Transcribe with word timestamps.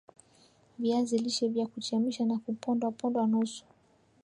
Viazi 0.79 1.17
lishe 1.17 1.47
vya 1.47 1.67
kuchemshwa 1.67 2.25
na 2.25 2.37
kupondwapondwa 2.37 3.27
nusu 3.27 3.63